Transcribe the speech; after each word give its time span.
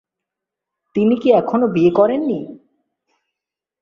তিনি 0.95 1.15
কি 1.21 1.29
এখনো 1.31 1.65
বিয়ে 1.67 1.91
করেননি? 1.91 2.39